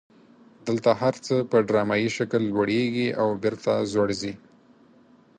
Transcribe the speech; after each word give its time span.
دلته 0.67 0.89
هر 1.01 1.13
څه 1.25 1.35
په 1.51 1.57
ډرامایي 1.67 2.09
شکل 2.17 2.41
لوړیږي 2.53 3.07
او 3.21 3.27
بیرته 3.43 3.71
ځوړ 3.91 4.09
خي. 4.19 4.33